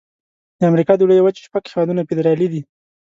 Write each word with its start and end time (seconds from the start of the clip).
د 0.59 0.61
امریکا 0.71 0.93
د 0.97 1.01
لویې 1.09 1.23
وچې 1.23 1.41
شپږ 1.47 1.63
هيوادونه 1.69 2.01
فدرالي 2.09 2.47
دي. 2.53 2.61